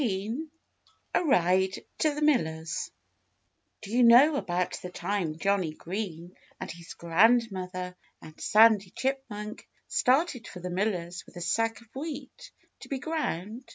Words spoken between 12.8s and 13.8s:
be ground?